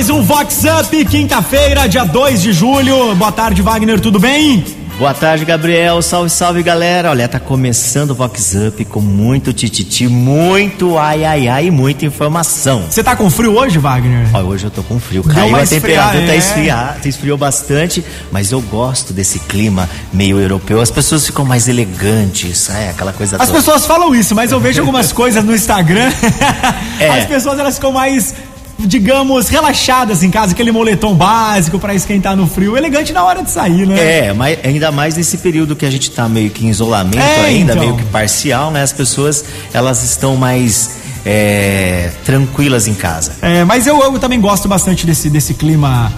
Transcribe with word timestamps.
mais 0.00 0.08
um 0.08 0.22
Vox 0.22 0.62
Up, 0.64 1.04
quinta-feira, 1.04 1.86
dia 1.86 2.04
2 2.04 2.40
de 2.40 2.54
julho. 2.54 3.14
Boa 3.16 3.30
tarde, 3.30 3.60
Wagner, 3.60 4.00
tudo 4.00 4.18
bem? 4.18 4.64
Boa 4.98 5.12
tarde, 5.12 5.44
Gabriel. 5.44 6.00
Salve, 6.00 6.30
salve, 6.30 6.62
galera. 6.62 7.10
Olha, 7.10 7.28
tá 7.28 7.38
começando 7.38 8.12
o 8.12 8.14
Vox 8.14 8.54
Up 8.54 8.82
com 8.86 9.00
muito 9.00 9.52
tititi, 9.52 10.08
muito 10.08 10.96
ai, 10.96 11.24
ai, 11.26 11.48
ai 11.48 11.66
e 11.66 11.70
muita 11.70 12.06
informação. 12.06 12.84
Você 12.88 13.04
tá 13.04 13.14
com 13.14 13.28
frio 13.28 13.58
hoje, 13.58 13.78
Wagner? 13.78 14.26
Ó, 14.32 14.40
hoje 14.40 14.64
eu 14.64 14.70
tô 14.70 14.82
com 14.82 14.98
frio. 14.98 15.22
Caiu 15.22 15.54
a 15.54 15.66
temperatura, 15.66 16.26
tá 16.26 16.32
é. 16.32 16.36
esfriar, 16.36 16.98
esfriou 17.04 17.36
bastante, 17.36 18.02
mas 18.32 18.52
eu 18.52 18.60
gosto 18.62 19.12
desse 19.12 19.38
clima 19.40 19.86
meio 20.12 20.40
europeu. 20.40 20.80
As 20.80 20.90
pessoas 20.90 21.26
ficam 21.26 21.44
mais 21.44 21.68
elegantes, 21.68 22.70
é 22.70 22.88
aquela 22.88 23.12
coisa 23.12 23.36
As 23.36 23.48
toda. 23.48 23.58
pessoas 23.58 23.84
falam 23.84 24.14
isso, 24.14 24.34
mas 24.34 24.50
eu 24.50 24.60
vejo 24.60 24.80
algumas 24.80 25.12
coisas 25.12 25.44
no 25.44 25.54
Instagram. 25.54 26.10
É. 26.98 27.08
As 27.18 27.24
pessoas 27.26 27.58
elas 27.58 27.74
ficam 27.76 27.92
mais 27.92 28.34
digamos, 28.86 29.48
relaxadas 29.48 30.22
em 30.22 30.30
casa, 30.30 30.52
aquele 30.52 30.72
moletom 30.72 31.14
básico 31.14 31.78
para 31.78 31.94
esquentar 31.94 32.36
no 32.36 32.46
frio, 32.46 32.76
elegante 32.76 33.12
na 33.12 33.24
hora 33.24 33.42
de 33.42 33.50
sair, 33.50 33.86
né? 33.86 34.26
É, 34.26 34.32
mas 34.32 34.58
ainda 34.64 34.90
mais 34.90 35.16
nesse 35.16 35.38
período 35.38 35.76
que 35.76 35.86
a 35.86 35.90
gente 35.90 36.10
tá 36.10 36.28
meio 36.28 36.50
que 36.50 36.64
em 36.64 36.68
isolamento 36.68 37.18
é, 37.18 37.44
ainda, 37.44 37.72
então. 37.72 37.84
meio 37.84 37.96
que 37.96 38.04
parcial, 38.04 38.70
né? 38.70 38.82
As 38.82 38.92
pessoas, 38.92 39.44
elas 39.72 40.02
estão 40.02 40.36
mais 40.36 40.98
é, 41.24 42.10
tranquilas 42.24 42.86
em 42.86 42.94
casa. 42.94 43.32
É, 43.42 43.64
mas 43.64 43.86
eu, 43.86 44.00
eu 44.00 44.18
também 44.18 44.40
gosto 44.40 44.68
bastante 44.68 45.06
desse, 45.06 45.28
desse 45.28 45.54
clima 45.54 46.12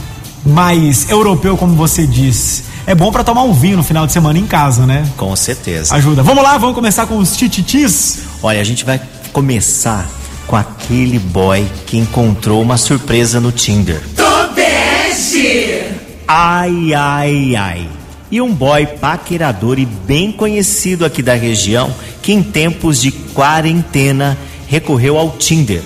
mais 0.45 1.09
europeu, 1.11 1.56
como 1.56 1.75
você 1.75 2.06
disse. 2.06 2.65
É 2.87 2.95
bom 2.95 3.12
para 3.12 3.23
tomar 3.23 3.42
um 3.45 3.53
vinho 3.53 3.77
no 3.77 3.83
final 3.83 4.06
de 4.06 4.12
semana 4.12 4.39
em 4.39 4.47
casa, 4.47 4.87
né? 4.87 5.09
Com 5.17 5.34
certeza. 5.37 5.95
Ajuda. 5.95 6.23
Vamos 6.23 6.42
lá, 6.42 6.59
vamos 6.59 6.75
começar 6.75 7.06
com 7.06 7.17
os 7.19 7.37
tititis? 7.37 8.19
Olha, 8.42 8.61
a 8.61 8.64
gente 8.64 8.84
vai 8.84 9.01
começar 9.33 10.08
com 10.47 10.56
aquele 10.83 11.19
boy 11.19 11.64
que 11.86 11.97
encontrou 11.97 12.61
uma 12.61 12.77
surpresa 12.77 13.41
no 13.41 13.52
Tinder. 13.52 14.02
Tobeste! 14.16 15.84
Ai, 16.27 16.92
ai, 16.92 17.55
ai. 17.56 17.89
E 18.30 18.41
um 18.41 18.52
boy 18.52 18.86
paquerador 18.86 19.78
e 19.78 19.86
bem 19.86 20.33
conhecido 20.33 21.05
aqui 21.05 21.22
da 21.22 21.34
região 21.34 21.94
que 22.20 22.33
em 22.33 22.42
tempos 22.42 23.00
de 23.00 23.12
quarentena 23.12 24.36
recorreu 24.66 25.16
ao 25.16 25.30
Tinder. 25.36 25.83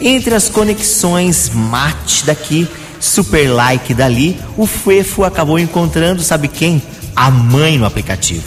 Entre 0.00 0.34
as 0.34 0.48
conexões 0.48 1.50
mate 1.52 2.24
daqui, 2.24 2.66
super 2.98 3.50
like 3.50 3.92
dali, 3.92 4.38
o 4.56 4.66
Fefo 4.66 5.24
acabou 5.24 5.58
encontrando, 5.58 6.22
sabe 6.22 6.48
quem? 6.48 6.80
A 7.14 7.30
mãe 7.30 7.76
no 7.76 7.84
aplicativo. 7.84 8.44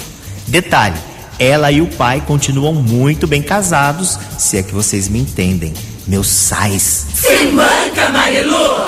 Detalhe, 0.48 0.98
ela 1.38 1.72
e 1.72 1.82
o 1.82 1.88
pai 1.88 2.24
continuam 2.26 2.74
muito 2.74 3.28
bem 3.28 3.42
casados, 3.42 4.18
se 4.38 4.58
é 4.58 4.64
que 4.64 4.74
vocês 4.74 5.08
me 5.08 5.20
entendem. 5.20 5.74
Meus 6.08 6.28
sais. 6.28 7.06
Se 7.14 7.46
manca, 7.48 8.10
Marilu! 8.10 8.86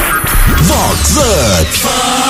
Vox 0.62 1.18
Up! 1.18 2.24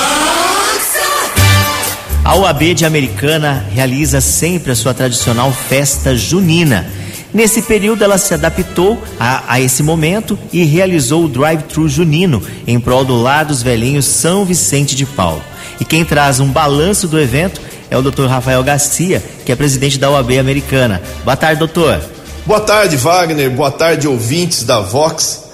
A 2.24 2.36
UAB 2.36 2.74
de 2.74 2.86
Americana 2.86 3.66
realiza 3.70 4.20
sempre 4.20 4.72
a 4.72 4.74
sua 4.74 4.94
tradicional 4.94 5.52
festa 5.52 6.16
junina. 6.16 6.90
Nesse 7.34 7.60
período, 7.60 8.02
ela 8.02 8.16
se 8.16 8.32
adaptou 8.32 9.02
a, 9.20 9.44
a 9.46 9.60
esse 9.60 9.82
momento 9.82 10.38
e 10.52 10.64
realizou 10.64 11.24
o 11.24 11.28
drive-thru 11.28 11.88
junino 11.88 12.42
em 12.66 12.80
prol 12.80 13.04
do 13.04 13.20
Lar 13.20 13.44
dos 13.44 13.62
Velhinhos 13.62 14.06
São 14.06 14.44
Vicente 14.44 14.96
de 14.96 15.04
Paulo. 15.04 15.42
E 15.80 15.84
quem 15.84 16.04
traz 16.04 16.40
um 16.40 16.48
balanço 16.48 17.06
do 17.08 17.20
evento 17.20 17.60
é 17.90 17.96
o 17.96 18.02
Dr. 18.02 18.26
Rafael 18.26 18.62
Garcia, 18.62 19.22
que 19.44 19.52
é 19.52 19.56
presidente 19.56 19.98
da 19.98 20.10
UAB 20.10 20.38
americana. 20.38 21.02
Boa 21.24 21.36
tarde, 21.36 21.58
doutor. 21.58 22.00
Boa 22.46 22.60
tarde, 22.60 22.98
Wagner. 22.98 23.48
Boa 23.48 23.70
tarde, 23.70 24.06
ouvintes 24.06 24.64
da 24.64 24.78
Vox. 24.78 25.44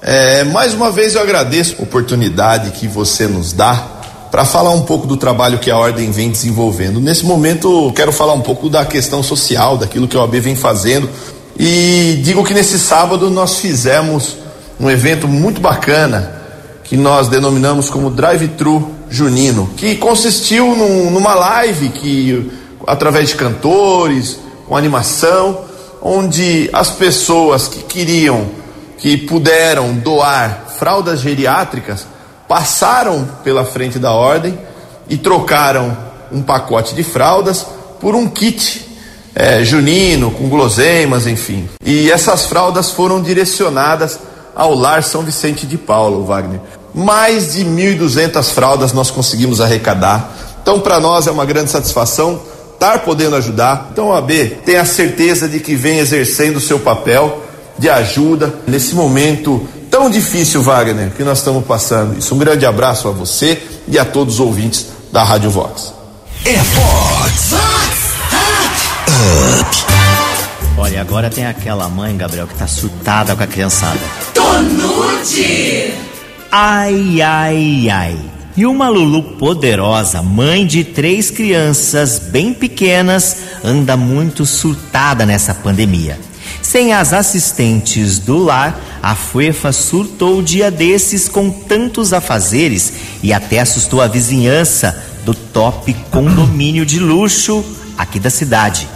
É, 0.00 0.44
mais 0.44 0.74
uma 0.74 0.92
vez 0.92 1.16
eu 1.16 1.20
agradeço 1.20 1.74
a 1.80 1.82
oportunidade 1.82 2.70
que 2.70 2.86
você 2.86 3.26
nos 3.26 3.52
dá 3.52 3.74
para 4.30 4.44
falar 4.44 4.70
um 4.70 4.82
pouco 4.82 5.08
do 5.08 5.16
trabalho 5.16 5.58
que 5.58 5.72
a 5.72 5.76
Ordem 5.76 6.12
vem 6.12 6.30
desenvolvendo. 6.30 7.00
Nesse 7.00 7.24
momento, 7.24 7.92
quero 7.96 8.12
falar 8.12 8.32
um 8.32 8.42
pouco 8.42 8.70
da 8.70 8.86
questão 8.86 9.24
social, 9.24 9.76
daquilo 9.76 10.06
que 10.06 10.16
a 10.16 10.20
OAB 10.20 10.34
vem 10.36 10.54
fazendo. 10.54 11.10
E 11.58 12.20
digo 12.22 12.44
que 12.44 12.54
nesse 12.54 12.78
sábado 12.78 13.28
nós 13.28 13.58
fizemos 13.58 14.36
um 14.78 14.88
evento 14.88 15.26
muito 15.26 15.60
bacana 15.60 16.32
que 16.84 16.96
nós 16.96 17.26
denominamos 17.26 17.90
como 17.90 18.08
Drive-Thru 18.08 18.92
Junino, 19.10 19.68
que 19.76 19.96
consistiu 19.96 20.76
num, 20.76 21.10
numa 21.10 21.34
live 21.34 21.88
que, 21.88 22.52
através 22.86 23.30
de 23.30 23.34
cantores, 23.34 24.38
com 24.68 24.76
animação, 24.76 25.66
onde 26.08 26.70
as 26.72 26.88
pessoas 26.88 27.66
que 27.66 27.82
queriam, 27.82 28.46
que 28.96 29.16
puderam 29.16 29.92
doar 29.94 30.66
fraldas 30.78 31.20
geriátricas, 31.20 32.06
passaram 32.46 33.28
pela 33.42 33.64
frente 33.64 33.98
da 33.98 34.12
ordem 34.12 34.56
e 35.08 35.16
trocaram 35.16 35.96
um 36.30 36.42
pacote 36.42 36.94
de 36.94 37.02
fraldas 37.02 37.66
por 38.00 38.14
um 38.14 38.28
kit 38.28 38.86
é, 39.34 39.64
junino, 39.64 40.30
com 40.30 40.48
guloseimas, 40.48 41.26
enfim. 41.26 41.68
E 41.84 42.08
essas 42.08 42.46
fraldas 42.46 42.90
foram 42.90 43.20
direcionadas 43.20 44.16
ao 44.54 44.74
Lar 44.74 45.02
São 45.02 45.22
Vicente 45.22 45.66
de 45.66 45.76
Paulo, 45.76 46.24
Wagner. 46.24 46.60
Mais 46.94 47.54
de 47.54 47.64
1.200 47.64 48.44
fraldas 48.52 48.92
nós 48.92 49.10
conseguimos 49.10 49.60
arrecadar. 49.60 50.32
Então, 50.62 50.78
para 50.78 51.00
nós 51.00 51.26
é 51.26 51.32
uma 51.32 51.44
grande 51.44 51.70
satisfação 51.70 52.40
estar 52.76 53.00
podendo 53.00 53.36
ajudar. 53.36 53.88
Então, 53.92 54.12
a 54.12 54.18
AB 54.18 54.58
tem 54.64 54.76
a 54.76 54.84
certeza 54.84 55.48
de 55.48 55.58
que 55.58 55.74
vem 55.74 55.98
exercendo 55.98 56.56
o 56.56 56.60
seu 56.60 56.78
papel 56.78 57.42
de 57.78 57.88
ajuda 57.90 58.54
nesse 58.66 58.94
momento 58.94 59.66
tão 59.90 60.08
difícil, 60.08 60.62
Wagner, 60.62 61.10
que 61.10 61.24
nós 61.24 61.38
estamos 61.38 61.64
passando. 61.64 62.18
Isso, 62.18 62.34
um 62.34 62.38
grande 62.38 62.64
abraço 62.64 63.08
a 63.08 63.10
você 63.10 63.62
e 63.88 63.98
a 63.98 64.04
todos 64.04 64.34
os 64.34 64.40
ouvintes 64.40 64.86
da 65.12 65.24
Rádio 65.24 65.50
Vox. 65.50 65.92
É 66.44 66.54
Vox! 66.54 67.50
Vox! 67.50 68.06
Up! 69.60 69.76
Olha, 70.78 71.00
agora 71.00 71.30
tem 71.30 71.46
aquela 71.46 71.88
mãe, 71.88 72.16
Gabriel, 72.16 72.46
que 72.46 72.54
tá 72.54 72.66
surtada 72.66 73.34
com 73.34 73.42
a 73.42 73.46
criançada. 73.46 73.98
Tonude! 74.34 75.94
Ai, 76.52 77.20
ai, 77.22 77.88
ai. 77.90 78.35
E 78.56 78.64
uma 78.64 78.88
Lulu 78.88 79.22
poderosa, 79.22 80.22
mãe 80.22 80.66
de 80.66 80.82
três 80.82 81.30
crianças 81.30 82.18
bem 82.18 82.54
pequenas, 82.54 83.36
anda 83.62 83.98
muito 83.98 84.46
surtada 84.46 85.26
nessa 85.26 85.52
pandemia. 85.52 86.18
Sem 86.62 86.94
as 86.94 87.12
assistentes 87.12 88.18
do 88.18 88.38
lar, 88.38 88.80
a 89.02 89.14
Fuefa 89.14 89.72
surtou 89.72 90.38
o 90.38 90.42
dia 90.42 90.70
desses 90.70 91.28
com 91.28 91.50
tantos 91.50 92.14
afazeres 92.14 92.94
e 93.22 93.30
até 93.30 93.60
assustou 93.60 94.00
a 94.00 94.06
vizinhança 94.06 95.04
do 95.22 95.34
top 95.34 95.92
condomínio 96.10 96.86
de 96.86 96.98
luxo 96.98 97.62
aqui 97.98 98.18
da 98.18 98.30
cidade. 98.30 98.88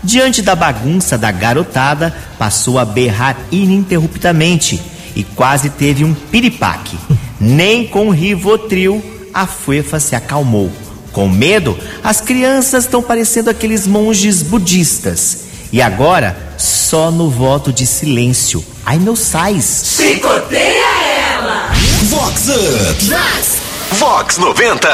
Diante 0.00 0.42
da 0.42 0.54
bagunça 0.54 1.18
da 1.18 1.32
garotada, 1.32 2.14
passou 2.38 2.78
a 2.78 2.84
berrar 2.84 3.36
ininterruptamente 3.50 4.80
e 5.16 5.24
quase 5.24 5.70
teve 5.70 6.04
um 6.04 6.14
piripaque. 6.14 6.96
Nem 7.40 7.86
com 7.86 8.10
Rivotril 8.10 9.02
a 9.32 9.46
Fuefa 9.46 10.00
se 10.00 10.16
acalmou. 10.16 10.70
Com 11.12 11.28
medo, 11.28 11.76
as 12.02 12.20
crianças 12.20 12.84
estão 12.84 13.02
parecendo 13.02 13.50
aqueles 13.50 13.86
monges 13.86 14.42
budistas. 14.42 15.44
E 15.72 15.82
agora, 15.82 16.36
só 16.56 17.10
no 17.10 17.30
voto 17.30 17.72
de 17.72 17.86
silêncio. 17.86 18.64
Ai, 18.84 18.98
meu 18.98 19.14
sais. 19.14 19.96
Chicoteia 19.96 20.86
ela! 21.32 21.72
Vox 22.04 22.48
Up! 22.48 23.04
Vox! 23.04 23.58
Vox 23.92 24.38
90! 24.38 24.88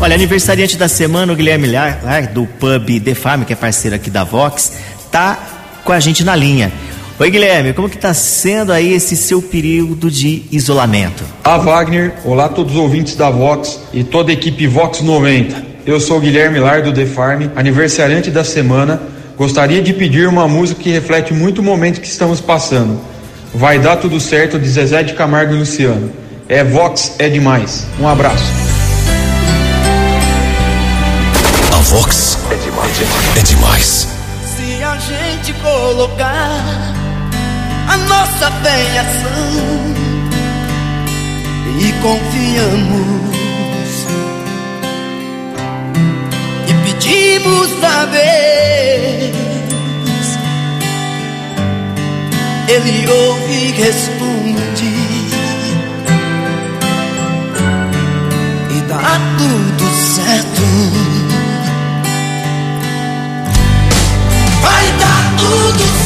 Olha, 0.00 0.14
aniversariante 0.14 0.76
da 0.76 0.88
semana, 0.88 1.32
o 1.32 1.36
Guilherme 1.36 1.66
Lar, 1.66 2.28
do 2.32 2.46
pub 2.46 3.00
The 3.00 3.14
Farm, 3.14 3.42
que 3.42 3.52
é 3.52 3.56
parceiro 3.56 3.96
aqui 3.96 4.10
da 4.10 4.22
Vox, 4.22 4.72
tá 5.10 5.36
com 5.84 5.92
a 5.92 5.98
gente 5.98 6.22
na 6.22 6.36
linha. 6.36 6.72
Oi, 7.20 7.32
Guilherme, 7.32 7.72
como 7.72 7.88
que 7.88 7.98
tá 7.98 8.14
sendo 8.14 8.72
aí 8.72 8.92
esse 8.92 9.16
seu 9.16 9.42
período 9.42 10.08
de 10.08 10.44
isolamento? 10.52 11.24
Olá, 11.44 11.58
Wagner. 11.58 12.14
Olá 12.24 12.44
a 12.44 12.48
todos 12.48 12.74
os 12.74 12.78
ouvintes 12.78 13.16
da 13.16 13.28
Vox 13.28 13.80
e 13.92 14.04
toda 14.04 14.30
a 14.30 14.34
equipe 14.34 14.68
Vox 14.68 15.00
90. 15.00 15.66
Eu 15.84 15.98
sou 15.98 16.18
o 16.18 16.20
Guilherme 16.20 16.60
Lar 16.60 16.80
do 16.80 16.92
The 16.92 17.06
Farm, 17.06 17.48
aniversariante 17.56 18.30
da 18.30 18.44
semana. 18.44 19.02
Gostaria 19.36 19.82
de 19.82 19.92
pedir 19.92 20.28
uma 20.28 20.46
música 20.46 20.80
que 20.80 20.90
reflete 20.90 21.34
muito 21.34 21.58
o 21.60 21.64
momento 21.64 22.00
que 22.00 22.06
estamos 22.06 22.40
passando. 22.40 23.00
Vai 23.52 23.80
dar 23.80 23.96
tudo 23.96 24.20
certo 24.20 24.56
de 24.56 24.68
Zezé 24.68 25.02
de 25.02 25.14
Camargo 25.14 25.52
e 25.56 25.58
Luciano. 25.58 26.12
É 26.48 26.62
Vox 26.62 27.16
é 27.18 27.28
demais. 27.28 27.84
Um 27.98 28.06
abraço. 28.06 28.44
Vox 31.82 32.38
é 32.52 32.54
demais, 32.54 33.00
é 33.36 33.42
demais. 33.42 34.08
Se 34.56 34.84
a 34.84 34.96
gente 34.98 35.52
colocar 35.60 36.94
a 36.94 36.97
nossa 38.06 38.50
fé 38.62 38.82
em 38.82 38.98
ação 38.98 39.94
e 41.80 41.92
confiamos 42.02 43.26
e 46.68 46.74
pedimos 46.84 47.84
a 47.84 48.04
vez, 48.06 49.36
Ele 52.68 53.08
ouve 53.10 53.52
e 53.52 53.72
responde. 53.72 54.98
dar 58.88 59.20
tudo 59.36 59.84
certo. 59.94 60.62
Vai 64.62 64.86
dar 64.98 65.36
tudo 65.36 65.78
certo. 65.78 65.97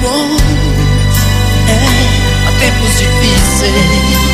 Bons, 0.00 0.42
é 1.68 2.48
há 2.48 2.52
tempos 2.58 2.98
difíceis. 2.98 4.30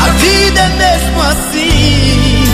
A 0.00 0.08
vida 0.10 0.60
é 0.60 0.68
mesmo 0.68 1.22
assim. 1.22 2.44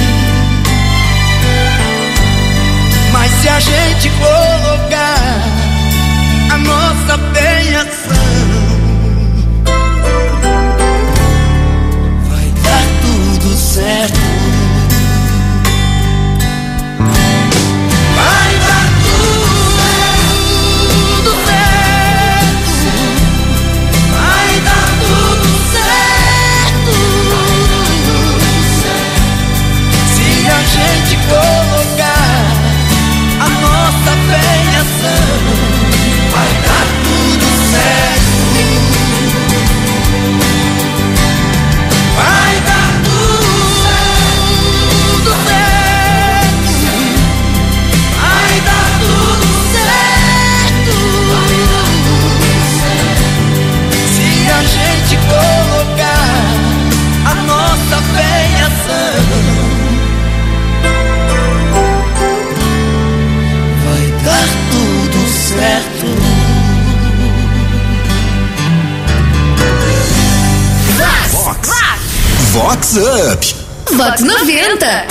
Mas 3.12 3.30
se 3.40 3.48
a 3.48 3.60
gente 3.60 4.10
colocar 4.10 5.42
a 6.52 6.58
nossa 6.58 7.18
ação, 7.80 8.17
Vox 72.88 72.96
Up. 72.96 73.54
Vox 73.94 74.20
90. 74.22 75.06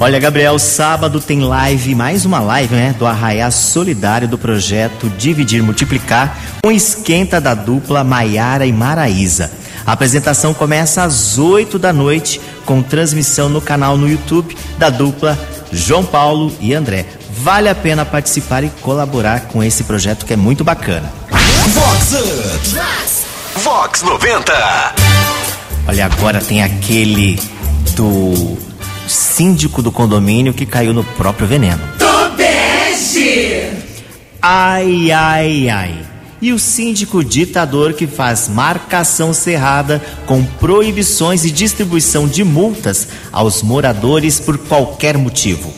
Olha, 0.00 0.18
Gabriel, 0.18 0.58
sábado 0.58 1.20
tem 1.20 1.42
live, 1.42 1.94
mais 1.94 2.24
uma 2.24 2.40
live, 2.40 2.74
né? 2.74 2.94
Do 2.98 3.04
Arraiá 3.04 3.50
Solidário 3.50 4.26
do 4.26 4.38
projeto 4.38 5.10
Dividir 5.10 5.62
Multiplicar, 5.62 6.34
com 6.62 6.72
esquenta 6.72 7.42
da 7.42 7.52
dupla 7.52 8.02
Maiara 8.02 8.64
e 8.64 8.72
Maraísa. 8.72 9.50
A 9.84 9.92
apresentação 9.92 10.54
começa 10.54 11.02
às 11.02 11.36
8 11.36 11.78
da 11.78 11.92
noite, 11.92 12.40
com 12.64 12.82
transmissão 12.82 13.50
no 13.50 13.60
canal 13.60 13.98
no 13.98 14.08
YouTube 14.08 14.56
da 14.78 14.88
dupla 14.88 15.38
João 15.70 16.04
Paulo 16.04 16.56
e 16.58 16.72
André. 16.72 17.04
Vale 17.30 17.68
a 17.68 17.74
pena 17.74 18.06
participar 18.06 18.64
e 18.64 18.70
colaborar 18.80 19.42
com 19.48 19.62
esse 19.62 19.84
projeto 19.84 20.24
que 20.24 20.32
é 20.32 20.36
muito 20.36 20.64
bacana. 20.64 21.12
Vox. 21.74 23.26
Vox 23.62 24.02
90. 24.02 25.15
Olha, 25.88 26.06
agora 26.06 26.40
tem 26.40 26.62
aquele 26.62 27.38
do 27.94 28.58
síndico 29.06 29.80
do 29.80 29.92
condomínio 29.92 30.52
que 30.52 30.66
caiu 30.66 30.92
no 30.92 31.04
próprio 31.04 31.46
veneno. 31.46 31.80
Tobege! 31.96 33.70
Ai, 34.42 35.12
ai, 35.12 35.68
ai. 35.68 35.94
E 36.42 36.52
o 36.52 36.58
síndico 36.58 37.24
ditador 37.24 37.92
que 37.94 38.06
faz 38.06 38.48
marcação 38.48 39.32
cerrada 39.32 40.02
com 40.26 40.44
proibições 40.44 41.44
e 41.44 41.52
distribuição 41.52 42.26
de 42.26 42.42
multas 42.42 43.06
aos 43.32 43.62
moradores 43.62 44.40
por 44.40 44.58
qualquer 44.58 45.16
motivo. 45.16 45.72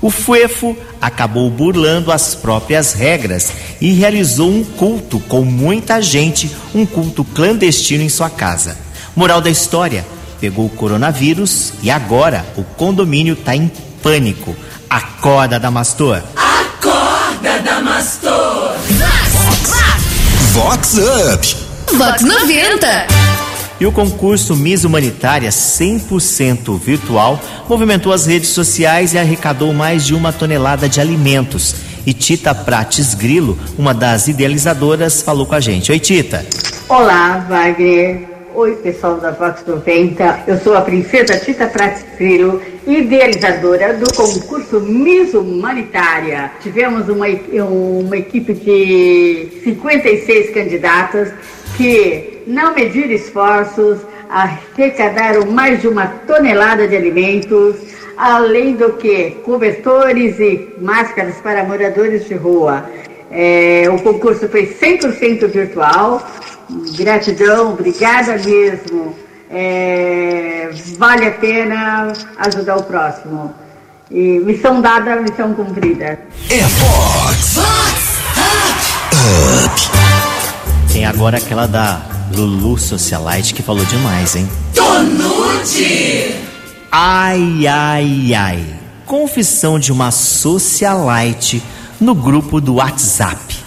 O 0.00 0.08
Fuefo 0.08 0.76
acabou 1.00 1.50
burlando 1.50 2.12
as 2.12 2.32
próprias 2.32 2.92
regras 2.92 3.52
e 3.80 3.92
realizou 3.92 4.48
um 4.48 4.62
culto 4.62 5.18
com 5.18 5.42
muita 5.42 6.00
gente, 6.00 6.48
um 6.72 6.86
culto 6.86 7.24
clandestino 7.24 8.04
em 8.04 8.08
sua 8.08 8.30
casa. 8.30 8.87
Moral 9.18 9.40
da 9.40 9.50
história: 9.50 10.06
pegou 10.40 10.66
o 10.66 10.70
coronavírus 10.70 11.72
e 11.82 11.90
agora 11.90 12.46
o 12.56 12.62
condomínio 12.62 13.34
está 13.34 13.56
em 13.56 13.68
pânico. 14.00 14.54
Acorda, 14.88 15.58
Damastor! 15.58 16.22
Acorda, 16.36 17.58
Damastor! 17.58 18.76
Vox 20.52 20.94
Up. 20.94 21.56
Vox 21.96 22.22
90. 22.22 23.06
E 23.80 23.86
o 23.86 23.90
concurso 23.90 24.54
Miss 24.54 24.84
Humanitária 24.84 25.50
100% 25.50 26.78
virtual 26.78 27.40
movimentou 27.68 28.12
as 28.12 28.24
redes 28.24 28.50
sociais 28.50 29.14
e 29.14 29.18
arrecadou 29.18 29.74
mais 29.74 30.06
de 30.06 30.14
uma 30.14 30.32
tonelada 30.32 30.88
de 30.88 31.00
alimentos. 31.00 31.74
E 32.06 32.12
Tita 32.12 32.54
Prates 32.54 33.14
Grilo, 33.14 33.58
uma 33.76 33.92
das 33.92 34.28
idealizadoras, 34.28 35.22
falou 35.22 35.44
com 35.44 35.56
a 35.56 35.60
gente. 35.60 35.90
Oi, 35.90 35.98
Tita. 35.98 36.46
Olá, 36.88 37.44
Wagner. 37.48 38.27
Oi, 38.58 38.74
pessoal 38.74 39.18
da 39.18 39.30
Vox 39.30 39.64
90. 39.64 40.42
Eu 40.48 40.58
sou 40.58 40.76
a 40.76 40.80
princesa 40.80 41.38
Tita 41.38 41.70
Filho, 42.16 42.60
idealizadora 42.88 43.94
do 43.94 44.12
concurso 44.12 44.80
Miss 44.80 45.32
Humanitária. 45.32 46.50
Tivemos 46.60 47.08
uma, 47.08 47.26
uma 47.28 48.16
equipe 48.16 48.54
de 48.54 49.60
56 49.62 50.50
candidatas 50.50 51.32
que 51.76 52.42
não 52.48 52.74
mediram 52.74 53.12
esforços, 53.12 54.00
arrecadaram 54.28 55.46
mais 55.46 55.80
de 55.80 55.86
uma 55.86 56.08
tonelada 56.26 56.88
de 56.88 56.96
alimentos, 56.96 57.76
além 58.16 58.74
do 58.74 58.94
que 58.94 59.36
cobertores 59.44 60.40
e 60.40 60.68
máscaras 60.80 61.36
para 61.36 61.62
moradores 61.62 62.26
de 62.26 62.34
rua. 62.34 62.90
É, 63.30 63.84
o 63.88 64.02
concurso 64.02 64.48
foi 64.48 64.66
100% 64.66 65.46
virtual. 65.46 66.26
Gratidão, 66.96 67.72
obrigada 67.72 68.36
mesmo. 68.38 69.14
É, 69.50 70.70
vale 70.98 71.26
a 71.26 71.30
pena 71.32 72.12
ajudar 72.38 72.76
o 72.76 72.82
próximo. 72.82 73.54
E 74.10 74.40
missão 74.40 74.80
dada, 74.80 75.16
missão 75.16 75.54
cumprida. 75.54 76.18
É 76.50 76.60
Vox 76.60 77.56
Tem 80.92 81.04
agora 81.04 81.38
aquela 81.38 81.66
da 81.66 82.02
Lulu 82.34 82.78
Socialite 82.78 83.54
que 83.54 83.62
falou 83.62 83.84
demais, 83.84 84.36
hein? 84.36 84.48
Tonute! 84.74 86.34
Ai, 86.90 87.66
ai, 87.66 88.34
ai. 88.34 88.64
Confissão 89.04 89.78
de 89.78 89.92
uma 89.92 90.10
socialite 90.10 91.62
no 92.00 92.14
grupo 92.14 92.60
do 92.60 92.76
WhatsApp. 92.76 93.57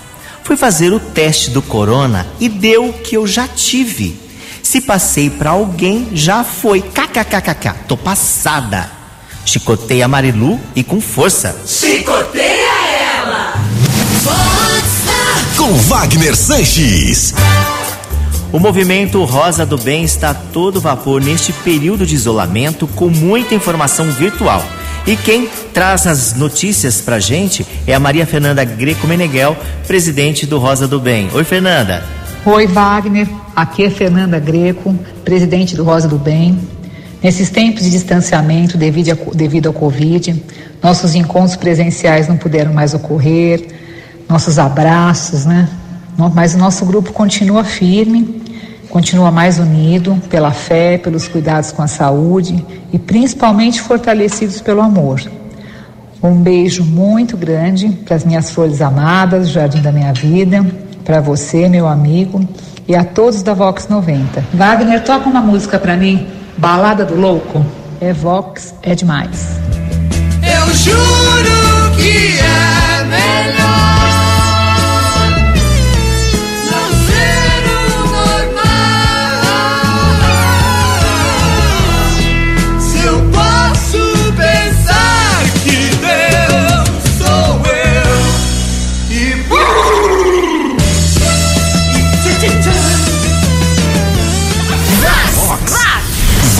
Fui 0.51 0.57
fazer 0.57 0.91
o 0.91 0.99
teste 0.99 1.49
do 1.49 1.61
corona 1.61 2.27
e 2.37 2.49
deu 2.49 2.89
o 2.89 2.91
que 2.91 3.15
eu 3.15 3.25
já 3.25 3.47
tive. 3.47 4.19
Se 4.61 4.81
passei 4.81 5.29
pra 5.29 5.51
alguém, 5.51 6.09
já 6.11 6.43
foi. 6.43 6.81
KKKKK. 6.81 7.85
Tô 7.87 7.95
passada. 7.95 8.91
Chicoteia 9.45 10.09
Marilu 10.09 10.59
e 10.75 10.83
com 10.83 10.99
força. 10.99 11.57
Chicoteia 11.65 12.67
ela! 13.15 13.53
Com 15.55 15.73
Wagner 15.73 16.35
Sanches. 16.35 17.33
O 18.51 18.59
movimento 18.59 19.23
Rosa 19.23 19.65
do 19.65 19.77
Bem 19.77 20.03
está 20.03 20.31
a 20.31 20.33
todo 20.33 20.81
vapor 20.81 21.21
neste 21.21 21.53
período 21.53 22.05
de 22.05 22.13
isolamento 22.13 22.87
com 22.87 23.07
muita 23.07 23.55
informação 23.55 24.11
virtual. 24.11 24.61
E 25.05 25.17
quem 25.17 25.49
traz 25.73 26.05
as 26.05 26.35
notícias 26.35 27.01
pra 27.01 27.19
gente 27.19 27.65
é 27.87 27.93
a 27.93 27.99
Maria 27.99 28.25
Fernanda 28.25 28.63
Greco 28.63 29.07
Meneghel, 29.07 29.57
presidente 29.87 30.45
do 30.45 30.59
Rosa 30.59 30.87
do 30.87 30.99
Bem. 30.99 31.27
Oi, 31.33 31.43
Fernanda. 31.43 32.03
Oi, 32.45 32.67
Wagner. 32.67 33.27
Aqui 33.55 33.83
é 33.83 33.89
Fernanda 33.89 34.39
Greco, 34.39 34.93
presidente 35.25 35.75
do 35.75 35.83
Rosa 35.83 36.07
do 36.07 36.19
Bem. 36.19 36.57
Nesses 37.21 37.49
tempos 37.49 37.83
de 37.83 37.89
distanciamento 37.89 38.77
devido, 38.77 39.17
devido 39.33 39.67
ao 39.67 39.73
Covid, 39.73 40.43
nossos 40.83 41.15
encontros 41.15 41.55
presenciais 41.55 42.27
não 42.27 42.37
puderam 42.37 42.71
mais 42.71 42.93
ocorrer, 42.93 43.67
nossos 44.29 44.59
abraços, 44.59 45.45
né? 45.45 45.67
Mas 46.33 46.53
o 46.53 46.59
nosso 46.59 46.85
grupo 46.85 47.11
continua 47.11 47.63
firme, 47.63 48.41
continua 48.91 49.31
mais 49.31 49.57
unido 49.57 50.21
pela 50.29 50.51
fé, 50.51 50.97
pelos 50.97 51.27
cuidados 51.27 51.71
com 51.71 51.81
a 51.81 51.87
saúde 51.87 52.63
e 52.91 52.99
principalmente 52.99 53.81
fortalecidos 53.81 54.61
pelo 54.61 54.81
amor. 54.81 55.21
Um 56.21 56.35
beijo 56.35 56.83
muito 56.83 57.35
grande 57.35 57.89
para 57.89 58.15
as 58.15 58.23
minhas 58.23 58.51
flores 58.51 58.81
amadas, 58.81 59.49
Jardim 59.49 59.81
da 59.81 59.91
Minha 59.91 60.13
Vida, 60.13 60.63
para 61.03 61.19
você, 61.19 61.67
meu 61.67 61.87
amigo, 61.87 62.47
e 62.87 62.93
a 62.93 63.03
todos 63.03 63.41
da 63.41 63.53
Vox 63.53 63.87
90. 63.87 64.43
Wagner, 64.53 65.03
toca 65.03 65.27
uma 65.27 65.41
música 65.41 65.79
para 65.79 65.95
mim, 65.95 66.27
Balada 66.57 67.05
do 67.05 67.15
Louco. 67.15 67.65
É 67.99 68.13
Vox, 68.13 68.75
é 68.83 68.93
demais. 68.93 69.57
Eu 70.43 70.73
juro 70.75 71.95
que 71.95 72.39
é 72.39 72.80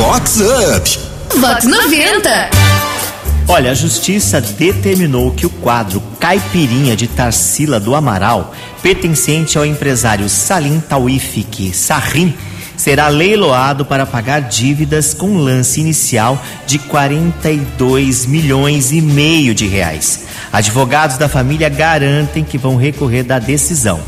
Vox 0.02 0.42
Up. 0.42 1.00
Vox 1.40 1.64
90. 1.64 2.50
Olha, 3.48 3.70
a 3.70 3.76
justiça 3.76 4.42
determinou 4.42 5.30
que 5.30 5.46
o 5.46 5.50
quadro 5.50 6.02
Caipirinha 6.20 6.96
de 6.96 7.08
Tarsila 7.08 7.80
do 7.80 7.94
Amaral, 7.94 8.52
pertencente 8.82 9.60
ao 9.60 9.66
empresário 9.66 10.28
Salim 10.28 10.80
Tawifik 10.80 11.72
Sarrim, 11.72 12.34
será 12.76 13.10
leiloado 13.10 13.86
para 13.86 14.08
pagar 14.08 14.42
dívidas 14.42 15.14
com 15.14 15.38
lance 15.38 15.80
inicial 15.80 16.44
de 16.66 16.80
42 16.80 18.26
milhões 18.26 18.92
e 18.92 19.02
meio 19.02 19.54
de 19.54 19.68
reais. 19.68 20.24
Advogados 20.52 21.18
da 21.18 21.30
família 21.30 21.70
garantem 21.70 22.44
que 22.44 22.58
vão 22.58 22.76
recorrer 22.76 23.22
da 23.22 23.38
decisão. 23.38 24.00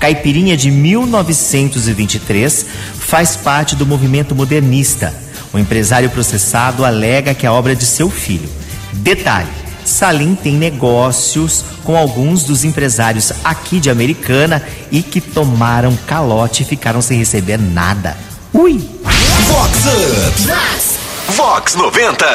Caipirinha 0.00 0.56
de 0.56 0.72
1923 0.72 2.66
faz 2.98 3.36
parte 3.36 3.76
do 3.76 3.86
movimento 3.86 4.34
modernista. 4.34 5.25
O 5.56 5.58
empresário 5.58 6.10
processado 6.10 6.84
alega 6.84 7.32
que 7.32 7.46
a 7.46 7.52
obra 7.52 7.72
é 7.72 7.74
de 7.74 7.86
seu 7.86 8.10
filho. 8.10 8.46
Detalhe: 8.92 9.48
Salim 9.86 10.34
tem 10.34 10.52
negócios 10.52 11.64
com 11.82 11.96
alguns 11.96 12.44
dos 12.44 12.62
empresários 12.62 13.32
aqui 13.42 13.80
de 13.80 13.88
Americana 13.88 14.62
e 14.92 15.00
que 15.00 15.18
tomaram 15.18 15.96
calote 16.06 16.62
e 16.62 16.66
ficaram 16.66 17.00
sem 17.00 17.16
receber 17.16 17.58
nada. 17.58 18.14
Ui! 18.52 18.86
Vox 19.48 19.78
Up. 19.86 21.34
Vox 21.34 21.74
90. 21.74 22.26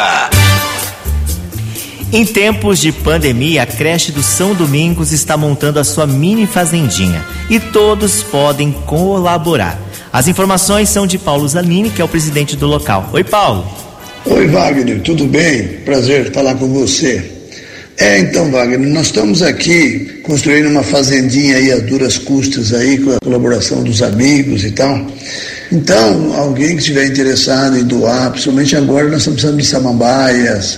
Em 2.12 2.26
tempos 2.26 2.80
de 2.80 2.92
pandemia, 2.92 3.62
a 3.62 3.66
creche 3.68 4.12
do 4.12 4.24
São 4.24 4.56
Domingos 4.56 5.12
está 5.12 5.38
montando 5.38 5.80
a 5.80 5.84
sua 5.84 6.08
mini 6.08 6.48
fazendinha 6.48 7.24
e 7.52 7.60
todos 7.60 8.24
podem 8.24 8.72
colaborar. 8.72 9.78
As 10.14 10.28
informações 10.28 10.90
são 10.90 11.08
de 11.08 11.18
Paulo 11.18 11.48
Zanini, 11.48 11.90
que 11.90 12.02
é 12.02 12.06
o 12.06 12.08
presidente 12.08 12.58
do 12.58 12.68
local. 12.68 13.10
Oi, 13.14 13.24
Paulo. 13.24 13.66
Oi, 14.26 14.46
Wagner, 14.48 15.00
tudo 15.02 15.26
bem? 15.26 15.68
Prazer 15.86 16.34
falar 16.34 16.56
com 16.56 16.68
você. 16.68 17.24
É, 17.98 18.20
então, 18.20 18.52
Wagner, 18.52 18.90
nós 18.90 19.06
estamos 19.06 19.42
aqui 19.42 20.22
construindo 20.24 20.68
uma 20.68 20.84
fazendinha 20.84 21.56
aí 21.56 21.72
a 21.72 21.78
duras 21.78 22.18
custas 22.18 22.74
aí, 22.74 22.98
com 22.98 23.12
a 23.12 23.20
colaboração 23.24 23.84
dos 23.84 24.02
amigos 24.02 24.66
e 24.66 24.72
tal. 24.72 25.08
Então, 25.72 26.34
alguém 26.36 26.72
que 26.72 26.82
estiver 26.82 27.06
interessado 27.06 27.78
em 27.78 27.84
doar, 27.86 28.32
principalmente 28.32 28.76
agora 28.76 29.08
nós 29.08 29.20
estamos 29.20 29.40
precisando 29.40 29.62
de 29.62 29.66
samambaias, 29.66 30.78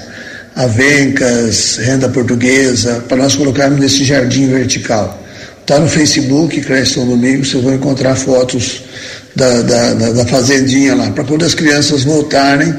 avencas, 0.56 1.78
renda 1.78 2.08
portuguesa, 2.08 3.04
para 3.08 3.18
nós 3.18 3.36
colocarmos 3.36 3.80
nesse 3.80 4.04
jardim 4.04 4.48
vertical. 4.48 5.20
Está 5.62 5.80
no 5.80 5.90
Facebook, 5.90 6.62
Cresce 6.62 6.94
São 6.94 7.08
Domingo, 7.08 7.44
vocês 7.44 7.64
vão 7.64 7.74
encontrar 7.74 8.16
fotos 8.16 8.83
da, 9.36 9.62
da, 9.62 9.94
da, 9.94 10.12
da 10.12 10.26
fazendinha 10.26 10.96
lá, 10.96 11.12
para 11.12 11.24
quando 11.24 11.44
as 11.44 11.54
crianças 11.54 12.04
voltarem, 12.04 12.74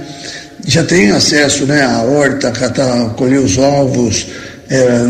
já 0.67 0.83
tem 0.83 1.11
acesso 1.11 1.67
né, 1.67 1.83
à 1.83 2.03
horta, 2.03 2.51
catar, 2.51 3.11
colher 3.11 3.41
os 3.41 3.59
ovos, 3.59 4.27
é, 4.71 5.07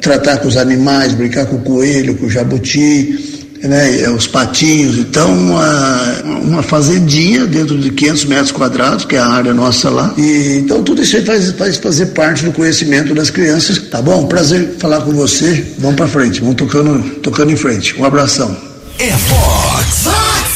tratar 0.00 0.38
com 0.38 0.48
os 0.48 0.56
animais, 0.56 1.12
brincar 1.12 1.46
com 1.46 1.56
o 1.56 1.60
coelho, 1.60 2.16
com 2.16 2.26
o 2.26 2.30
jabuti, 2.30 3.36
né, 3.62 4.08
os 4.10 4.26
patinhos. 4.26 4.98
Então, 4.98 5.32
uma, 5.32 6.12
uma 6.42 6.62
fazendinha 6.62 7.46
dentro 7.46 7.78
de 7.78 7.90
500 7.90 8.24
metros 8.24 8.52
quadrados, 8.52 9.04
que 9.04 9.16
é 9.16 9.18
a 9.18 9.26
área 9.26 9.54
nossa 9.54 9.90
lá. 9.90 10.12
E, 10.16 10.58
então, 10.58 10.82
tudo 10.82 11.02
isso 11.02 11.16
aí 11.16 11.24
faz, 11.24 11.50
faz 11.52 11.76
fazer 11.76 12.06
parte 12.06 12.44
do 12.44 12.52
conhecimento 12.52 13.14
das 13.14 13.30
crianças. 13.30 13.78
Tá 13.78 14.02
bom? 14.02 14.26
Prazer 14.26 14.74
falar 14.78 15.02
com 15.02 15.12
você. 15.12 15.64
Vamos 15.78 15.96
para 15.96 16.08
frente, 16.08 16.40
vamos 16.40 16.56
tocando, 16.56 17.02
tocando 17.20 17.52
em 17.52 17.56
frente. 17.56 17.94
Um 17.98 18.04
abração. 18.04 18.56
É 18.98 19.10
Vox 19.10 20.06
Up. 20.06 20.55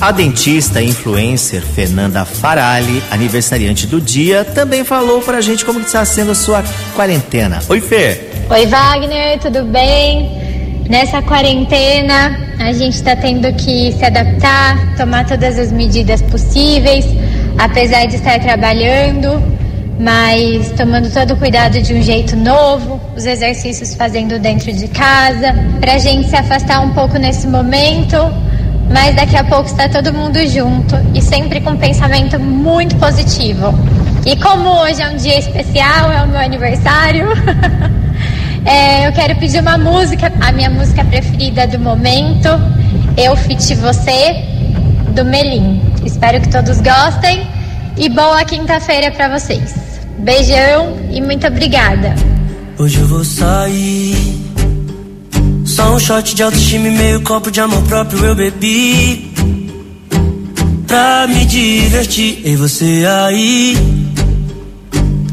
A 0.00 0.12
dentista 0.12 0.80
e 0.80 0.88
influencer 0.88 1.62
Fernanda 1.62 2.24
Farali, 2.24 3.02
aniversariante 3.10 3.86
do 3.86 4.00
dia, 4.00 4.44
também 4.44 4.82
falou 4.82 5.20
pra 5.20 5.40
gente 5.40 5.64
como 5.64 5.80
está 5.80 6.04
sendo 6.04 6.30
a 6.30 6.34
sua 6.34 6.64
quarentena. 6.96 7.60
Oi, 7.68 7.80
Fer. 7.82 8.46
Oi, 8.48 8.66
Wagner, 8.66 9.38
tudo 9.38 9.62
bem? 9.64 10.40
Nessa 10.88 11.20
quarentena, 11.22 12.36
a 12.58 12.72
gente 12.72 12.94
está 12.94 13.14
tendo 13.14 13.52
que 13.54 13.92
se 13.92 14.04
adaptar, 14.04 14.96
tomar 14.96 15.26
todas 15.26 15.58
as 15.58 15.70
medidas 15.70 16.20
possíveis, 16.22 17.04
apesar 17.58 18.06
de 18.06 18.16
estar 18.16 18.40
trabalhando, 18.40 19.40
mas 20.00 20.72
tomando 20.78 21.12
todo 21.12 21.34
o 21.34 21.36
cuidado 21.36 21.80
de 21.82 21.92
um 21.92 22.00
jeito 22.00 22.34
novo, 22.34 22.98
os 23.14 23.26
exercícios 23.26 23.94
fazendo 23.94 24.38
dentro 24.38 24.72
de 24.72 24.88
casa, 24.88 25.54
para 25.78 25.94
a 25.94 25.98
gente 25.98 26.26
se 26.26 26.34
afastar 26.34 26.80
um 26.80 26.88
pouco 26.94 27.18
nesse 27.18 27.46
momento, 27.46 28.16
mas 28.90 29.14
daqui 29.14 29.36
a 29.36 29.44
pouco 29.44 29.66
está 29.66 29.90
todo 29.90 30.10
mundo 30.10 30.38
junto 30.48 30.96
e 31.14 31.20
sempre 31.20 31.60
com 31.60 31.72
um 31.72 31.76
pensamento 31.76 32.40
muito 32.40 32.96
positivo. 32.96 33.74
E 34.24 34.34
como 34.36 34.70
hoje 34.70 35.02
é 35.02 35.10
um 35.10 35.16
dia 35.16 35.38
especial, 35.38 36.10
é 36.10 36.22
o 36.22 36.28
meu 36.28 36.40
aniversário. 36.40 37.28
É, 38.62 39.08
eu 39.08 39.12
quero 39.12 39.34
pedir 39.36 39.58
uma 39.58 39.78
música, 39.78 40.30
a 40.38 40.52
minha 40.52 40.68
música 40.68 41.02
preferida 41.02 41.66
do 41.66 41.78
momento, 41.78 42.48
Eu 43.16 43.34
Fit 43.34 43.74
Você, 43.76 44.44
do 45.14 45.24
Melim. 45.24 45.80
Espero 46.04 46.38
que 46.42 46.48
todos 46.50 46.78
gostem 46.78 47.48
e 47.96 48.10
boa 48.10 48.44
quinta-feira 48.44 49.10
para 49.12 49.38
vocês. 49.38 49.89
Beijão 50.18 50.98
e 51.10 51.20
muito 51.20 51.46
obrigada. 51.46 52.14
Hoje 52.78 52.98
eu 52.98 53.06
vou 53.06 53.24
sair. 53.24 54.16
Só 55.64 55.94
um 55.94 55.98
shot 55.98 56.34
de 56.34 56.42
autoestima 56.42 56.88
e 56.88 56.90
meio 56.90 57.20
copo 57.22 57.50
de 57.50 57.60
amor 57.60 57.82
próprio 57.84 58.24
eu 58.24 58.34
bebi. 58.34 59.30
Pra 60.86 61.26
me 61.28 61.44
divertir, 61.44 62.40
e 62.44 62.56
você 62.56 63.04
aí. 63.06 63.99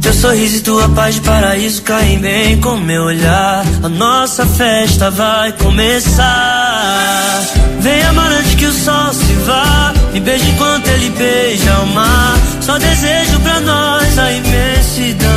Teu 0.08 0.14
sorriso 0.14 0.56
e 0.56 0.62
tua 0.62 0.88
paz 0.88 1.16
de 1.16 1.22
paraíso 1.22 1.82
caem 1.82 2.18
bem 2.20 2.62
com 2.62 2.78
meu 2.78 3.04
olhar. 3.04 3.66
A 3.84 3.90
nossa 3.90 4.46
festa 4.46 5.12
vai 5.12 5.52
começar. 5.52 7.42
Venha, 7.82 8.14
mano, 8.14 8.38
antes 8.38 8.56
que 8.56 8.68
o 8.68 8.72
sol 8.72 9.12
se 9.12 9.34
vá. 9.46 9.94
Me 10.14 10.22
beije 10.22 10.50
enquanto 10.50 10.88
ele 10.88 11.10
beija 11.10 11.80
o 11.80 11.88
mar. 11.88 12.38
Só 12.62 12.78
desejo 12.78 13.38
pra 13.42 13.60
nós 13.60 14.18
a 14.18 14.32
imensidão. 14.32 15.28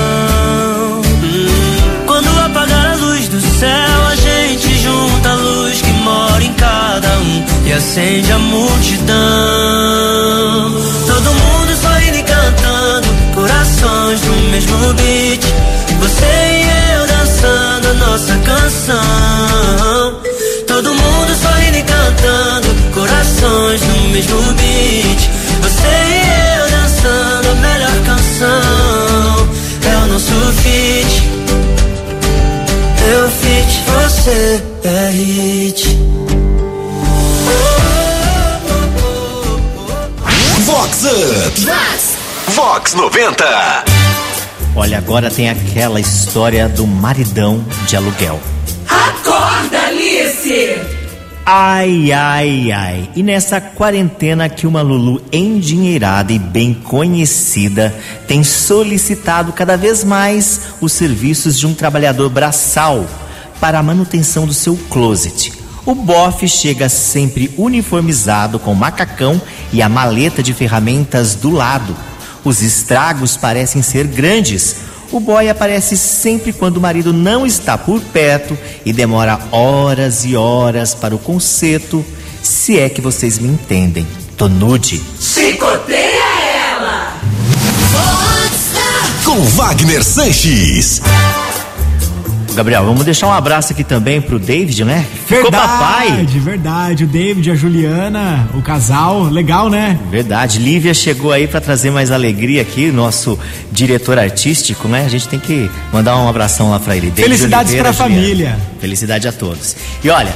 Quando 2.06 2.28
apagar 2.38 2.92
a 2.92 2.94
luz 2.94 3.26
do 3.26 3.40
céu, 3.40 4.06
a 4.08 4.14
gente 4.14 4.78
junta 4.78 5.30
a 5.30 5.34
luz 5.34 5.80
que 5.80 5.90
mora 6.04 6.44
em 6.44 6.52
cada 6.54 7.08
um 7.18 7.44
e 7.66 7.72
acende 7.72 8.30
a 8.30 8.38
é 34.84 35.10
hit. 35.10 35.86
Vox 40.64 41.04
Up. 41.04 41.60
Vox. 41.60 42.16
Vox 42.54 42.94
90. 42.94 43.44
Olha, 44.76 44.98
agora 44.98 45.30
tem 45.30 45.50
aquela 45.50 46.00
história 46.00 46.68
do 46.68 46.86
maridão 46.86 47.64
de 47.86 47.96
aluguel. 47.96 48.40
Acorda, 48.88 49.78
Alice! 49.86 50.78
Ai, 51.44 52.12
ai, 52.12 52.70
ai. 52.70 53.10
E 53.16 53.22
nessa 53.22 53.60
quarentena 53.60 54.48
que 54.48 54.66
uma 54.66 54.82
Lulu 54.82 55.20
endinheirada 55.32 56.32
e 56.32 56.38
bem 56.38 56.72
conhecida 56.74 57.94
tem 58.28 58.44
solicitado 58.44 59.52
cada 59.52 59.76
vez 59.76 60.04
mais 60.04 60.60
os 60.80 60.92
serviços 60.92 61.58
de 61.58 61.66
um 61.66 61.74
trabalhador 61.74 62.28
braçal 62.28 63.06
para 63.60 63.78
a 63.78 63.82
manutenção 63.82 64.46
do 64.46 64.54
seu 64.54 64.76
closet. 64.88 65.52
O 65.84 65.94
bofe 65.94 66.48
chega 66.48 66.88
sempre 66.88 67.52
uniformizado 67.56 68.58
com 68.58 68.74
macacão 68.74 69.40
e 69.72 69.82
a 69.82 69.88
maleta 69.88 70.42
de 70.42 70.52
ferramentas 70.52 71.34
do 71.34 71.50
lado. 71.50 71.96
Os 72.44 72.62
estragos 72.62 73.36
parecem 73.36 73.82
ser 73.82 74.06
grandes. 74.06 74.76
O 75.12 75.18
boy 75.18 75.48
aparece 75.48 75.96
sempre 75.96 76.52
quando 76.52 76.76
o 76.76 76.80
marido 76.80 77.12
não 77.12 77.44
está 77.44 77.76
por 77.76 78.00
perto 78.00 78.56
e 78.84 78.92
demora 78.92 79.40
horas 79.50 80.24
e 80.24 80.36
horas 80.36 80.94
para 80.94 81.14
o 81.14 81.18
conserto. 81.18 82.04
Se 82.42 82.78
é 82.78 82.88
que 82.88 83.00
vocês 83.00 83.38
me 83.38 83.48
entendem. 83.48 84.06
Tô 84.36 84.48
nude. 84.48 85.02
Chicoteia 85.20 86.24
ela! 86.72 87.16
Com 89.24 89.44
Wagner 89.44 90.02
Sanches. 90.02 91.02
Gabriel, 92.60 92.84
vamos 92.84 93.06
deixar 93.06 93.26
um 93.26 93.32
abraço 93.32 93.72
aqui 93.72 93.82
também 93.82 94.20
pro 94.20 94.38
David, 94.38 94.84
né? 94.84 95.06
Ficou 95.26 95.44
Verdade, 95.50 95.66
papai. 95.66 96.26
verdade. 96.26 97.04
O 97.04 97.06
David, 97.06 97.50
a 97.50 97.54
Juliana, 97.54 98.50
o 98.52 98.60
casal, 98.60 99.22
legal, 99.22 99.70
né? 99.70 99.98
Verdade. 100.10 100.58
Lívia 100.58 100.92
chegou 100.92 101.32
aí 101.32 101.46
para 101.48 101.58
trazer 101.58 101.90
mais 101.90 102.10
alegria 102.10 102.60
aqui, 102.60 102.92
nosso 102.92 103.38
diretor 103.72 104.18
artístico, 104.18 104.88
né? 104.88 105.06
A 105.06 105.08
gente 105.08 105.26
tem 105.26 105.38
que 105.38 105.70
mandar 105.90 106.18
um 106.18 106.28
abração 106.28 106.68
lá 106.70 106.78
para 106.78 106.94
ele. 106.94 107.06
David 107.06 107.22
Felicidades 107.22 107.74
pra 107.74 107.92
Juliana. 107.92 108.14
família. 108.14 108.58
Felicidade 108.78 109.26
a 109.26 109.32
todos. 109.32 109.74
E 110.04 110.10
olha, 110.10 110.34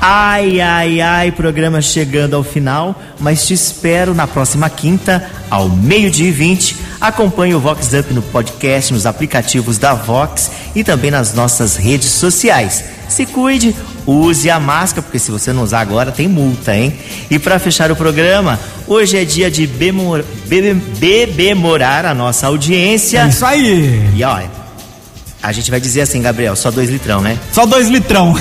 ai, 0.00 0.60
ai, 0.60 1.00
ai, 1.00 1.32
programa 1.32 1.80
chegando 1.82 2.34
ao 2.36 2.42
final, 2.44 3.00
mas 3.18 3.46
te 3.46 3.54
espero 3.54 4.14
na 4.14 4.26
próxima 4.26 4.70
quinta, 4.70 5.28
ao 5.50 5.68
meio-dia 5.68 6.28
e 6.28 6.32
20. 6.32 6.76
Acompanhe 7.00 7.54
o 7.54 7.60
Vox 7.60 7.92
Up 7.92 8.12
no 8.12 8.22
podcast, 8.22 8.92
nos 8.92 9.06
aplicativos 9.06 9.78
da 9.78 9.94
Vox 9.94 10.50
e 10.74 10.82
também 10.84 11.10
nas 11.10 11.32
nossas 11.34 11.76
redes 11.76 12.08
sociais. 12.08 12.84
Se 13.08 13.24
cuide, 13.24 13.74
use 14.06 14.50
a 14.50 14.60
máscara, 14.60 15.02
porque 15.02 15.18
se 15.18 15.30
você 15.30 15.52
não 15.52 15.62
usar 15.62 15.80
agora 15.80 16.12
tem 16.12 16.28
multa, 16.28 16.76
hein? 16.76 16.92
E 17.30 17.38
para 17.38 17.58
fechar 17.58 17.90
o 17.90 17.96
programa, 17.96 18.58
hoje 18.86 19.16
é 19.16 19.24
dia 19.24 19.50
de 19.50 19.66
bemor- 19.66 20.24
bebe- 20.46 20.74
bebemorar 20.98 22.04
a 22.04 22.14
nossa 22.14 22.46
audiência. 22.48 23.20
É 23.22 23.28
isso 23.28 23.46
aí. 23.46 24.10
E 24.14 24.22
olha, 24.24 24.50
a 25.42 25.52
gente 25.52 25.70
vai 25.70 25.80
dizer 25.80 26.00
assim, 26.00 26.20
Gabriel, 26.20 26.56
só 26.56 26.70
dois 26.70 26.90
litrão, 26.90 27.20
né? 27.20 27.38
Só 27.52 27.64
dois 27.64 27.88
litrão. 27.88 28.34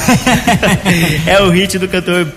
é 1.27 1.41
o 1.41 1.49
hit 1.49 1.77
do 1.77 1.87
cantor 1.87 2.27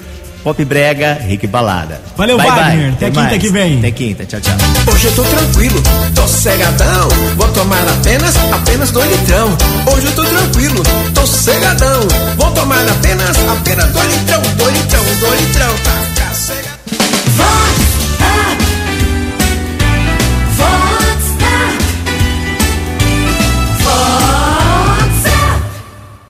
Pop 0.42 0.64
Brega, 0.64 1.14
Rick 1.14 1.46
Balada. 1.46 2.00
Valeu, 2.16 2.36
bye, 2.36 2.46
Wagner. 2.46 2.76
Bye. 2.76 2.94
Até, 2.94 3.06
quinta 3.06 3.22
mais. 3.22 3.38
que 3.38 3.48
vem. 3.50 3.78
Até 3.78 3.90
quinta, 3.90 4.24
tchau, 4.24 4.40
tchau. 4.40 4.54
Hoje 4.92 5.06
eu 5.06 5.14
tô 5.14 5.22
tranquilo, 5.22 5.82
tô 6.14 6.26
cegadão. 6.26 7.08
Vou 7.36 7.48
tomar 7.48 7.88
apenas, 7.88 8.36
apenas 8.52 8.90
dois 8.90 9.10
litrão. 9.10 9.56
Hoje 9.92 10.06
eu 10.06 10.12
tô 10.12 10.24
tranquilo, 10.24 10.82
tô 11.14 11.26
cegadão. 11.26 12.00
Vou 12.36 12.50
tomar 12.52 12.88
apenas, 12.88 13.36
apenas 13.48 13.92
dois 13.92 14.14
litrão, 14.14 14.42
dois 14.56 14.76
litrão, 14.76 15.04
dois 15.20 15.40
litrão. 15.40 15.74
Tá, 15.84 16.22
tá 16.22 16.34
cega... 16.34 17.89